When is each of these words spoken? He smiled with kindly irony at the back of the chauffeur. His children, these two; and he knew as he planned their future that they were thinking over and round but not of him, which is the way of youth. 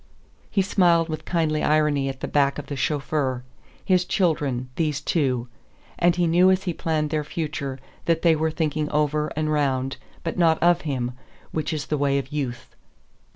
He 0.49 0.63
smiled 0.63 1.09
with 1.09 1.25
kindly 1.25 1.61
irony 1.61 2.09
at 2.09 2.21
the 2.21 2.27
back 2.27 2.57
of 2.57 2.65
the 2.65 2.75
chauffeur. 2.75 3.43
His 3.85 4.03
children, 4.03 4.71
these 4.75 4.99
two; 4.99 5.47
and 5.99 6.15
he 6.15 6.25
knew 6.25 6.49
as 6.49 6.63
he 6.63 6.73
planned 6.73 7.11
their 7.11 7.23
future 7.23 7.77
that 8.05 8.23
they 8.23 8.35
were 8.35 8.49
thinking 8.49 8.89
over 8.89 9.27
and 9.35 9.53
round 9.53 9.97
but 10.23 10.39
not 10.39 10.57
of 10.57 10.81
him, 10.89 11.11
which 11.51 11.71
is 11.71 11.85
the 11.85 11.99
way 11.99 12.17
of 12.17 12.29
youth. 12.31 12.75